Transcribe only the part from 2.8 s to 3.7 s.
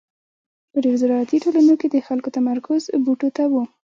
بوټو ته و.